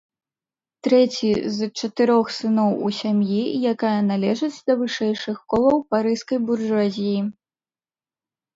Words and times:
Трэці 0.85 1.27
з 1.57 1.67
чатырох 1.79 2.31
сыноў 2.37 2.71
у 2.87 2.89
сям'і, 3.01 3.43
якая 3.73 3.93
належыць 4.09 4.63
да 4.71 4.79
вышэйшых 4.81 5.37
колаў 5.55 5.77
парыжскай 5.95 6.39
буржуазіі. 6.51 7.21